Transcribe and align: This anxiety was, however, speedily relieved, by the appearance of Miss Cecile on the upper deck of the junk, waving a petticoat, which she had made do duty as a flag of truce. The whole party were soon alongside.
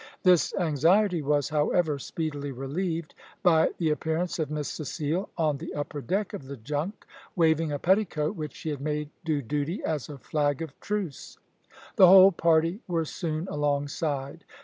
This 0.23 0.51
anxiety 0.55 1.21
was, 1.21 1.49
however, 1.49 1.99
speedily 1.99 2.51
relieved, 2.51 3.13
by 3.43 3.69
the 3.77 3.91
appearance 3.91 4.39
of 4.39 4.49
Miss 4.49 4.67
Cecile 4.67 5.29
on 5.37 5.57
the 5.59 5.75
upper 5.75 6.01
deck 6.01 6.33
of 6.33 6.45
the 6.47 6.57
junk, 6.57 7.05
waving 7.35 7.71
a 7.71 7.77
petticoat, 7.77 8.35
which 8.35 8.55
she 8.55 8.69
had 8.71 8.81
made 8.81 9.11
do 9.23 9.43
duty 9.43 9.83
as 9.83 10.09
a 10.09 10.17
flag 10.17 10.63
of 10.63 10.71
truce. 10.79 11.37
The 11.97 12.07
whole 12.07 12.31
party 12.31 12.79
were 12.87 13.05
soon 13.05 13.47
alongside. 13.47 14.43